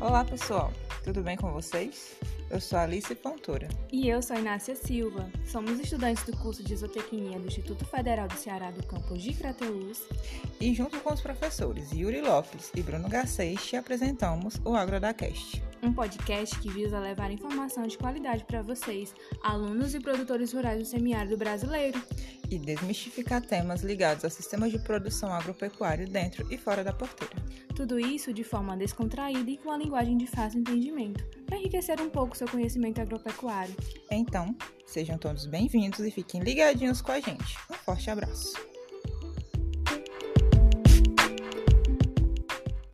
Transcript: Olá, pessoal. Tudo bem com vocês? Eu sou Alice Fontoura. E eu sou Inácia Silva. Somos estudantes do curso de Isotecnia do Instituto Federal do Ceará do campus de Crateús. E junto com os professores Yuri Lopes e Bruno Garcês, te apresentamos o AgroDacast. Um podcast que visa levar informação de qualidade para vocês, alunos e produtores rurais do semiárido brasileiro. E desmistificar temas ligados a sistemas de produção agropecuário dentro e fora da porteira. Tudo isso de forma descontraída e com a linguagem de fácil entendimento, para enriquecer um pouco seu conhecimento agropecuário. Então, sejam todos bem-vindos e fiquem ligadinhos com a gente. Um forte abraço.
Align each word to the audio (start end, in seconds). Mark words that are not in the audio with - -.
Olá, 0.00 0.24
pessoal. 0.24 0.72
Tudo 1.04 1.20
bem 1.20 1.36
com 1.36 1.52
vocês? 1.52 2.16
Eu 2.48 2.58
sou 2.58 2.78
Alice 2.78 3.14
Fontoura. 3.14 3.68
E 3.92 4.08
eu 4.08 4.22
sou 4.22 4.34
Inácia 4.34 4.74
Silva. 4.74 5.30
Somos 5.44 5.78
estudantes 5.78 6.24
do 6.24 6.34
curso 6.38 6.64
de 6.64 6.72
Isotecnia 6.72 7.38
do 7.38 7.46
Instituto 7.46 7.84
Federal 7.84 8.26
do 8.26 8.34
Ceará 8.34 8.70
do 8.70 8.82
campus 8.86 9.22
de 9.22 9.34
Crateús. 9.34 10.02
E 10.58 10.72
junto 10.74 10.98
com 11.00 11.12
os 11.12 11.20
professores 11.20 11.92
Yuri 11.92 12.22
Lopes 12.22 12.72
e 12.74 12.82
Bruno 12.82 13.10
Garcês, 13.10 13.62
te 13.66 13.76
apresentamos 13.76 14.58
o 14.64 14.74
AgroDacast. 14.74 15.62
Um 15.82 15.92
podcast 15.92 16.58
que 16.58 16.70
visa 16.70 16.98
levar 16.98 17.30
informação 17.30 17.86
de 17.86 17.98
qualidade 17.98 18.44
para 18.44 18.62
vocês, 18.62 19.14
alunos 19.42 19.94
e 19.94 20.00
produtores 20.00 20.54
rurais 20.54 20.78
do 20.78 20.86
semiárido 20.86 21.36
brasileiro. 21.36 22.02
E 22.50 22.58
desmistificar 22.58 23.40
temas 23.40 23.82
ligados 23.82 24.24
a 24.24 24.30
sistemas 24.30 24.72
de 24.72 24.78
produção 24.80 25.32
agropecuário 25.32 26.08
dentro 26.08 26.52
e 26.52 26.58
fora 26.58 26.82
da 26.82 26.92
porteira. 26.92 27.36
Tudo 27.76 27.98
isso 27.98 28.34
de 28.34 28.42
forma 28.42 28.76
descontraída 28.76 29.50
e 29.50 29.56
com 29.56 29.70
a 29.70 29.76
linguagem 29.76 30.16
de 30.16 30.26
fácil 30.26 30.60
entendimento, 30.60 31.24
para 31.46 31.56
enriquecer 31.56 32.00
um 32.00 32.10
pouco 32.10 32.36
seu 32.36 32.48
conhecimento 32.48 33.00
agropecuário. 33.00 33.74
Então, 34.10 34.54
sejam 34.84 35.16
todos 35.16 35.46
bem-vindos 35.46 36.00
e 36.00 36.10
fiquem 36.10 36.40
ligadinhos 36.40 37.00
com 37.00 37.12
a 37.12 37.20
gente. 37.20 37.56
Um 37.70 37.74
forte 37.74 38.10
abraço. 38.10 38.69